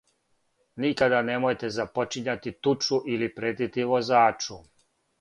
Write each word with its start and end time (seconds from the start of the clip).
Никада 0.85 1.19
немојте 1.27 1.69
започињати 1.77 2.57
тучу 2.69 3.01
или 3.17 3.31
претити 3.39 3.89
возачу. 3.95 4.63